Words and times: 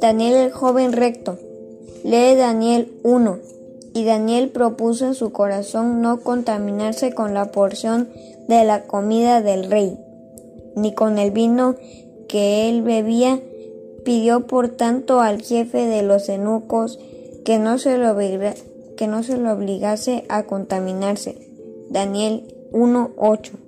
Daniel 0.00 0.34
el 0.36 0.52
joven 0.52 0.92
recto. 0.92 1.38
Lee 2.04 2.34
Daniel 2.36 2.92
1. 3.02 3.38
Y 3.94 4.04
Daniel 4.04 4.50
propuso 4.50 5.06
en 5.06 5.14
su 5.14 5.32
corazón 5.32 6.00
no 6.02 6.20
contaminarse 6.20 7.12
con 7.12 7.34
la 7.34 7.50
porción 7.50 8.08
de 8.46 8.64
la 8.64 8.84
comida 8.84 9.40
del 9.42 9.70
rey, 9.70 9.98
ni 10.76 10.94
con 10.94 11.18
el 11.18 11.30
vino 11.30 11.76
que 12.28 12.68
él 12.68 12.82
bebía. 12.82 13.40
Pidió 14.04 14.46
por 14.46 14.68
tanto 14.68 15.20
al 15.20 15.42
jefe 15.42 15.86
de 15.86 16.02
los 16.02 16.28
eunucos 16.28 16.98
que 17.44 17.58
no 17.58 17.78
se 17.78 17.98
lo, 17.98 18.16
que 18.16 19.06
no 19.06 19.22
se 19.22 19.36
lo 19.36 19.52
obligase 19.52 20.24
a 20.28 20.44
contaminarse. 20.44 21.36
Daniel 21.90 22.44
1.8 22.72 23.67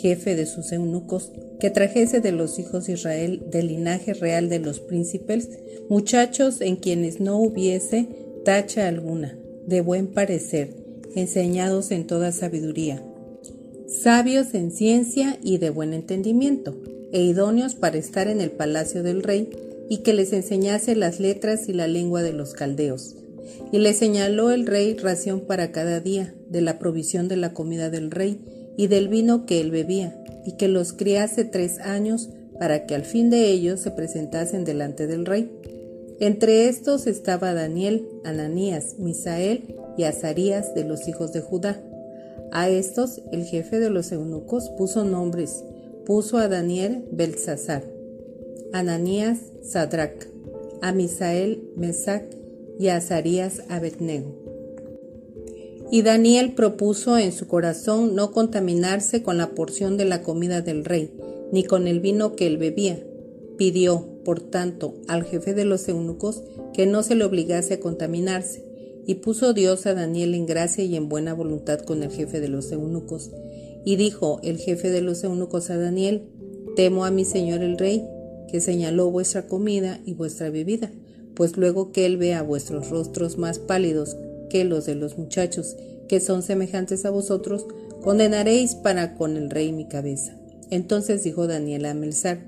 jefe 0.00 0.36
de 0.36 0.46
sus 0.46 0.72
eunucos, 0.72 1.32
que 1.60 1.70
trajese 1.70 2.20
de 2.20 2.32
los 2.32 2.58
hijos 2.58 2.86
de 2.86 2.92
Israel 2.94 3.42
del 3.50 3.68
linaje 3.68 4.14
real 4.14 4.48
de 4.48 4.60
los 4.60 4.80
príncipes, 4.80 5.48
muchachos 5.88 6.60
en 6.60 6.76
quienes 6.76 7.20
no 7.20 7.38
hubiese 7.38 8.08
tacha 8.44 8.88
alguna, 8.88 9.36
de 9.66 9.80
buen 9.80 10.06
parecer, 10.06 10.74
enseñados 11.14 11.90
en 11.90 12.06
toda 12.06 12.32
sabiduría, 12.32 13.02
sabios 13.88 14.54
en 14.54 14.70
ciencia 14.70 15.38
y 15.42 15.58
de 15.58 15.70
buen 15.70 15.92
entendimiento, 15.92 16.80
e 17.12 17.22
idóneos 17.22 17.74
para 17.74 17.98
estar 17.98 18.28
en 18.28 18.40
el 18.40 18.50
palacio 18.50 19.02
del 19.02 19.22
rey, 19.22 19.50
y 19.90 19.98
que 19.98 20.12
les 20.12 20.32
enseñase 20.32 20.94
las 20.94 21.18
letras 21.18 21.68
y 21.68 21.72
la 21.72 21.86
lengua 21.86 22.22
de 22.22 22.34
los 22.34 22.52
caldeos. 22.52 23.16
Y 23.72 23.78
le 23.78 23.94
señaló 23.94 24.50
el 24.50 24.66
rey 24.66 24.94
ración 24.94 25.40
para 25.40 25.72
cada 25.72 26.00
día, 26.00 26.34
de 26.50 26.60
la 26.60 26.78
provisión 26.78 27.28
de 27.28 27.36
la 27.36 27.54
comida 27.54 27.88
del 27.88 28.10
rey, 28.10 28.38
y 28.78 28.86
del 28.86 29.08
vino 29.08 29.44
que 29.44 29.60
él 29.60 29.72
bebía, 29.72 30.16
y 30.46 30.52
que 30.52 30.68
los 30.68 30.94
criase 30.94 31.44
tres 31.44 31.80
años 31.80 32.30
para 32.58 32.86
que 32.86 32.94
al 32.94 33.02
fin 33.02 33.28
de 33.28 33.50
ellos 33.50 33.80
se 33.80 33.90
presentasen 33.90 34.64
delante 34.64 35.06
del 35.06 35.26
rey. 35.26 35.50
Entre 36.20 36.68
estos 36.68 37.06
estaba 37.08 37.54
Daniel, 37.54 38.08
Ananías, 38.24 38.94
Misael 38.98 39.74
y 39.96 40.04
Azarías 40.04 40.74
de 40.74 40.84
los 40.84 41.08
hijos 41.08 41.32
de 41.32 41.40
Judá. 41.40 41.82
A 42.52 42.68
estos 42.68 43.20
el 43.32 43.44
jefe 43.44 43.80
de 43.80 43.90
los 43.90 44.12
eunucos 44.12 44.70
puso 44.70 45.04
nombres, 45.04 45.64
puso 46.06 46.38
a 46.38 46.48
Daniel 46.48 47.04
Belsasar, 47.10 47.82
Ananías 48.72 49.38
Sadrach, 49.62 50.28
a 50.82 50.92
Misael 50.92 51.68
Mesac 51.76 52.24
y 52.78 52.88
a 52.88 52.96
Azarías 52.96 53.62
Abednego. 53.68 54.47
Y 55.90 56.02
Daniel 56.02 56.52
propuso 56.52 57.16
en 57.16 57.32
su 57.32 57.46
corazón 57.46 58.14
no 58.14 58.30
contaminarse 58.30 59.22
con 59.22 59.38
la 59.38 59.50
porción 59.54 59.96
de 59.96 60.04
la 60.04 60.22
comida 60.22 60.60
del 60.60 60.84
rey, 60.84 61.10
ni 61.50 61.64
con 61.64 61.88
el 61.88 62.00
vino 62.00 62.36
que 62.36 62.46
él 62.46 62.58
bebía. 62.58 63.02
Pidió, 63.56 64.06
por 64.22 64.40
tanto, 64.40 64.94
al 65.08 65.24
jefe 65.24 65.54
de 65.54 65.64
los 65.64 65.88
eunucos 65.88 66.42
que 66.74 66.86
no 66.86 67.02
se 67.02 67.14
le 67.14 67.24
obligase 67.24 67.74
a 67.74 67.80
contaminarse, 67.80 68.64
y 69.06 69.14
puso 69.14 69.54
Dios 69.54 69.86
a 69.86 69.94
Daniel 69.94 70.34
en 70.34 70.44
gracia 70.44 70.84
y 70.84 70.94
en 70.94 71.08
buena 71.08 71.32
voluntad 71.32 71.80
con 71.80 72.02
el 72.02 72.10
jefe 72.10 72.40
de 72.40 72.48
los 72.48 72.70
eunucos. 72.70 73.30
Y 73.86 73.96
dijo 73.96 74.40
el 74.42 74.58
jefe 74.58 74.90
de 74.90 75.00
los 75.00 75.24
eunucos 75.24 75.70
a 75.70 75.78
Daniel, 75.78 76.28
Temo 76.76 77.06
a 77.06 77.10
mi 77.10 77.24
señor 77.24 77.62
el 77.62 77.78
rey, 77.78 78.06
que 78.52 78.60
señaló 78.60 79.10
vuestra 79.10 79.46
comida 79.46 80.00
y 80.04 80.12
vuestra 80.12 80.50
bebida, 80.50 80.92
pues 81.34 81.56
luego 81.56 81.92
que 81.92 82.04
él 82.04 82.18
vea 82.18 82.42
vuestros 82.42 82.90
rostros 82.90 83.38
más 83.38 83.58
pálidos 83.58 84.16
que 84.48 84.64
los 84.64 84.86
de 84.86 84.94
los 84.94 85.18
muchachos, 85.18 85.76
que 86.08 86.20
son 86.20 86.42
semejantes 86.42 87.04
a 87.04 87.10
vosotros, 87.10 87.66
condenaréis 88.02 88.74
para 88.74 89.14
con 89.14 89.36
el 89.36 89.50
rey 89.50 89.72
mi 89.72 89.88
cabeza. 89.88 90.36
Entonces 90.70 91.24
dijo 91.24 91.46
Daniel 91.46 91.84
a 91.86 91.94
Melzar, 91.94 92.46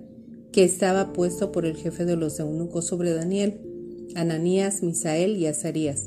que 0.52 0.64
estaba 0.64 1.12
puesto 1.12 1.52
por 1.52 1.64
el 1.64 1.76
jefe 1.76 2.04
de 2.04 2.16
los 2.16 2.38
eunucos 2.40 2.86
sobre 2.86 3.12
Daniel, 3.12 3.60
Ananías, 4.14 4.82
Misael 4.82 5.36
y 5.36 5.46
Azarías, 5.46 6.06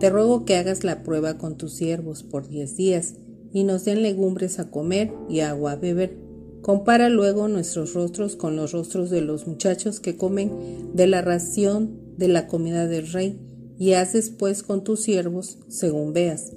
te 0.00 0.10
ruego 0.10 0.44
que 0.44 0.56
hagas 0.56 0.84
la 0.84 1.02
prueba 1.02 1.38
con 1.38 1.56
tus 1.56 1.74
siervos 1.74 2.22
por 2.22 2.48
diez 2.48 2.76
días, 2.76 3.14
y 3.52 3.64
nos 3.64 3.84
den 3.84 4.02
legumbres 4.02 4.58
a 4.58 4.70
comer 4.70 5.12
y 5.28 5.40
agua 5.40 5.72
a 5.72 5.76
beber. 5.76 6.16
Compara 6.62 7.08
luego 7.08 7.48
nuestros 7.48 7.92
rostros 7.92 8.34
con 8.34 8.56
los 8.56 8.72
rostros 8.72 9.10
de 9.10 9.20
los 9.20 9.46
muchachos 9.46 10.00
que 10.00 10.16
comen 10.16 10.50
de 10.94 11.06
la 11.06 11.20
ración 11.20 11.98
de 12.16 12.28
la 12.28 12.46
comida 12.46 12.86
del 12.86 13.12
rey, 13.12 13.38
y 13.82 13.94
haces 13.94 14.30
pues 14.30 14.62
con 14.62 14.84
tus 14.84 15.02
siervos 15.02 15.58
según 15.66 16.12
veas. 16.12 16.52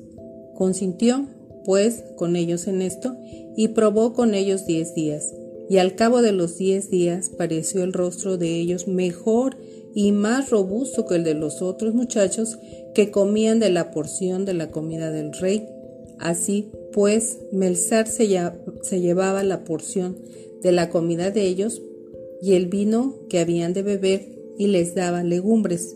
Consintió 0.53 1.25
pues 1.65 2.03
con 2.17 2.35
ellos 2.35 2.67
en 2.67 2.83
esto 2.83 3.17
y 3.57 3.69
probó 3.69 4.13
con 4.13 4.35
ellos 4.35 4.67
diez 4.67 4.93
días. 4.93 5.33
Y 5.67 5.79
al 5.79 5.95
cabo 5.95 6.21
de 6.21 6.33
los 6.33 6.59
diez 6.59 6.91
días 6.91 7.29
pareció 7.29 7.83
el 7.83 7.93
rostro 7.93 8.37
de 8.37 8.59
ellos 8.59 8.87
mejor 8.87 9.57
y 9.95 10.11
más 10.11 10.51
robusto 10.51 11.07
que 11.07 11.15
el 11.15 11.23
de 11.23 11.33
los 11.33 11.63
otros 11.63 11.95
muchachos 11.95 12.59
que 12.93 13.09
comían 13.09 13.59
de 13.59 13.71
la 13.71 13.89
porción 13.89 14.45
de 14.45 14.53
la 14.53 14.69
comida 14.69 15.09
del 15.09 15.33
rey. 15.33 15.67
Así 16.19 16.69
pues, 16.93 17.39
Melzar 17.51 18.07
se, 18.07 18.27
se 18.83 19.01
llevaba 19.01 19.43
la 19.43 19.63
porción 19.63 20.15
de 20.61 20.71
la 20.71 20.91
comida 20.91 21.31
de 21.31 21.41
ellos 21.41 21.81
y 22.39 22.53
el 22.53 22.67
vino 22.67 23.15
que 23.29 23.39
habían 23.39 23.73
de 23.73 23.81
beber 23.81 24.27
y 24.59 24.67
les 24.67 24.93
daba 24.93 25.23
legumbres. 25.23 25.95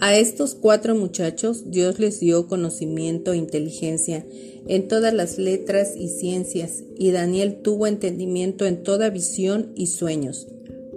A 0.00 0.16
estos 0.16 0.54
cuatro 0.54 0.94
muchachos 0.94 1.72
Dios 1.72 1.98
les 1.98 2.20
dio 2.20 2.46
conocimiento 2.46 3.32
e 3.32 3.36
inteligencia 3.36 4.24
en 4.68 4.86
todas 4.86 5.12
las 5.12 5.38
letras 5.38 5.96
y 5.96 6.08
ciencias, 6.08 6.84
y 6.96 7.10
Daniel 7.10 7.62
tuvo 7.62 7.88
entendimiento 7.88 8.64
en 8.64 8.84
toda 8.84 9.10
visión 9.10 9.72
y 9.74 9.88
sueños. 9.88 10.46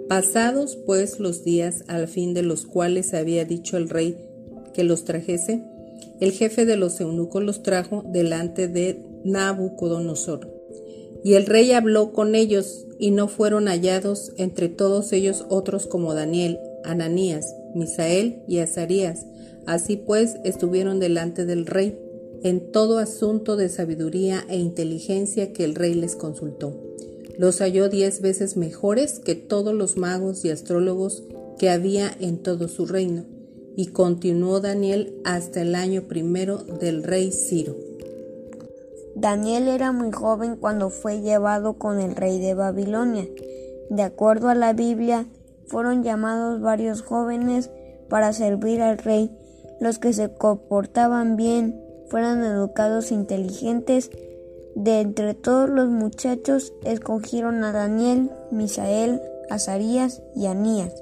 Pasados 0.08 0.76
pues 0.76 1.18
los 1.18 1.42
días 1.42 1.82
al 1.88 2.06
fin 2.06 2.32
de 2.32 2.42
los 2.42 2.64
cuales 2.64 3.12
había 3.12 3.44
dicho 3.44 3.76
el 3.76 3.88
rey 3.88 4.18
que 4.72 4.84
los 4.84 5.04
trajese, 5.04 5.64
el 6.20 6.30
jefe 6.30 6.64
de 6.64 6.76
los 6.76 7.00
eunucos 7.00 7.42
los 7.42 7.64
trajo 7.64 8.04
delante 8.06 8.68
de 8.68 9.02
Nabucodonosor. 9.24 10.48
Y 11.24 11.34
el 11.34 11.46
rey 11.46 11.72
habló 11.72 12.12
con 12.12 12.36
ellos, 12.36 12.86
y 13.00 13.10
no 13.10 13.26
fueron 13.26 13.66
hallados 13.66 14.32
entre 14.36 14.68
todos 14.68 15.12
ellos 15.12 15.44
otros 15.48 15.86
como 15.86 16.14
Daniel, 16.14 16.60
Ananías, 16.84 17.54
Misael 17.74 18.42
y 18.48 18.58
Azarías. 18.58 19.26
Así 19.66 19.96
pues 19.96 20.36
estuvieron 20.44 21.00
delante 21.00 21.44
del 21.44 21.66
rey 21.66 21.98
en 22.42 22.72
todo 22.72 22.98
asunto 22.98 23.56
de 23.56 23.68
sabiduría 23.68 24.44
e 24.48 24.58
inteligencia 24.58 25.52
que 25.52 25.64
el 25.64 25.74
rey 25.74 25.94
les 25.94 26.16
consultó. 26.16 26.76
Los 27.38 27.60
halló 27.60 27.88
diez 27.88 28.20
veces 28.20 28.56
mejores 28.56 29.18
que 29.18 29.34
todos 29.34 29.74
los 29.74 29.96
magos 29.96 30.44
y 30.44 30.50
astrólogos 30.50 31.24
que 31.58 31.70
había 31.70 32.10
en 32.20 32.38
todo 32.38 32.68
su 32.68 32.86
reino. 32.86 33.24
Y 33.74 33.86
continuó 33.86 34.60
Daniel 34.60 35.14
hasta 35.24 35.62
el 35.62 35.74
año 35.74 36.02
primero 36.02 36.58
del 36.58 37.02
rey 37.02 37.32
Ciro. 37.32 37.76
Daniel 39.14 39.68
era 39.68 39.92
muy 39.92 40.10
joven 40.10 40.56
cuando 40.56 40.90
fue 40.90 41.20
llevado 41.20 41.74
con 41.74 42.00
el 42.00 42.16
rey 42.16 42.38
de 42.38 42.54
Babilonia. 42.54 43.28
De 43.88 44.02
acuerdo 44.02 44.48
a 44.48 44.54
la 44.54 44.72
Biblia, 44.72 45.26
fueron 45.72 46.02
llamados 46.02 46.60
varios 46.60 47.00
jóvenes 47.00 47.70
para 48.10 48.34
servir 48.34 48.82
al 48.82 48.98
rey. 48.98 49.34
Los 49.80 49.98
que 49.98 50.12
se 50.12 50.28
comportaban 50.28 51.34
bien, 51.34 51.82
fueran 52.08 52.44
educados 52.44 53.10
e 53.10 53.14
inteligentes. 53.14 54.10
De 54.74 55.00
entre 55.00 55.32
todos 55.32 55.70
los 55.70 55.88
muchachos 55.88 56.74
escogieron 56.84 57.64
a 57.64 57.72
Daniel, 57.72 58.30
Misael, 58.50 59.22
Azarías 59.48 60.22
y 60.36 60.44
Anías, 60.44 60.92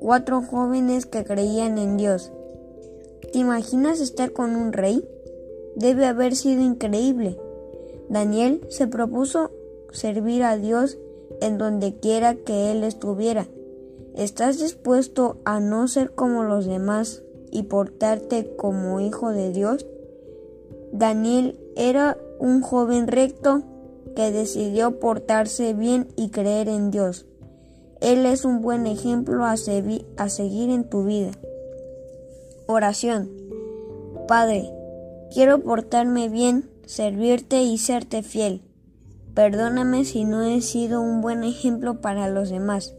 cuatro 0.00 0.40
jóvenes 0.40 1.04
que 1.04 1.24
creían 1.24 1.76
en 1.76 1.98
Dios. 1.98 2.32
¿Te 3.30 3.38
imaginas 3.38 4.00
estar 4.00 4.32
con 4.32 4.56
un 4.56 4.72
rey? 4.72 5.06
Debe 5.76 6.06
haber 6.06 6.34
sido 6.34 6.62
increíble. 6.62 7.38
Daniel 8.08 8.62
se 8.70 8.86
propuso 8.86 9.50
servir 9.92 10.44
a 10.44 10.56
Dios 10.56 10.96
en 11.42 11.58
donde 11.58 11.94
quiera 11.94 12.34
que 12.36 12.70
él 12.72 12.84
estuviera 12.84 13.48
¿Estás 14.18 14.58
dispuesto 14.58 15.36
a 15.44 15.60
no 15.60 15.86
ser 15.86 16.12
como 16.12 16.42
los 16.42 16.66
demás 16.66 17.22
y 17.52 17.62
portarte 17.62 18.56
como 18.56 18.98
hijo 18.98 19.30
de 19.30 19.52
Dios? 19.52 19.86
Daniel 20.90 21.56
era 21.76 22.18
un 22.40 22.60
joven 22.60 23.06
recto 23.06 23.62
que 24.16 24.32
decidió 24.32 24.98
portarse 24.98 25.72
bien 25.72 26.08
y 26.16 26.30
creer 26.30 26.68
en 26.68 26.90
Dios. 26.90 27.26
Él 28.00 28.26
es 28.26 28.44
un 28.44 28.60
buen 28.60 28.88
ejemplo 28.88 29.44
a, 29.44 29.52
a 29.52 30.28
seguir 30.28 30.70
en 30.70 30.90
tu 30.90 31.04
vida. 31.04 31.30
Oración. 32.66 33.30
Padre, 34.26 34.68
quiero 35.32 35.60
portarme 35.60 36.28
bien, 36.28 36.68
servirte 36.86 37.62
y 37.62 37.78
serte 37.78 38.24
fiel. 38.24 38.62
Perdóname 39.34 40.04
si 40.04 40.24
no 40.24 40.42
he 40.42 40.60
sido 40.60 41.00
un 41.00 41.20
buen 41.20 41.44
ejemplo 41.44 42.00
para 42.00 42.28
los 42.28 42.50
demás. 42.50 42.97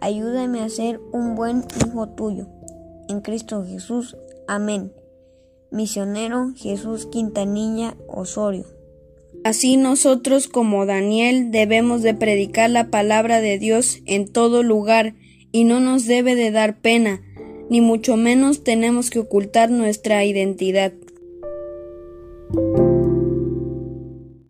Ayúdame 0.00 0.60
a 0.60 0.68
ser 0.68 1.00
un 1.12 1.34
buen 1.34 1.64
hijo 1.84 2.08
tuyo. 2.08 2.46
En 3.08 3.20
Cristo 3.20 3.64
Jesús. 3.64 4.16
Amén. 4.46 4.92
Misionero 5.70 6.52
Jesús 6.56 7.06
Quintanilla 7.06 7.96
Osorio. 8.08 8.66
Así 9.44 9.76
nosotros 9.76 10.48
como 10.48 10.86
Daniel 10.86 11.50
debemos 11.50 12.02
de 12.02 12.14
predicar 12.14 12.70
la 12.70 12.90
palabra 12.90 13.40
de 13.40 13.58
Dios 13.58 13.98
en 14.06 14.32
todo 14.32 14.62
lugar 14.62 15.14
y 15.52 15.64
no 15.64 15.80
nos 15.80 16.06
debe 16.06 16.34
de 16.34 16.50
dar 16.50 16.80
pena, 16.80 17.22
ni 17.70 17.80
mucho 17.80 18.16
menos 18.16 18.64
tenemos 18.64 19.10
que 19.10 19.20
ocultar 19.20 19.70
nuestra 19.70 20.24
identidad. 20.24 20.92